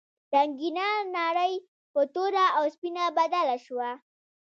رنګینه 0.33 0.87
نړۍ 1.17 1.53
په 1.93 2.01
توره 2.13 2.45
او 2.57 2.63
سپینه 2.73 3.03
بدله 3.17 3.55
شوه. 3.65 3.89